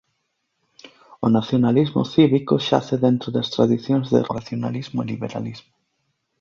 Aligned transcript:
O 1.25 1.27
nacionalismo 1.37 2.01
cívico 2.13 2.53
xace 2.67 2.95
dentro 3.05 3.27
das 3.35 3.47
tradicións 3.55 4.07
de 4.13 4.19
racionalismo 4.35 4.99
e 5.01 5.09
liberalismo. 5.13 5.71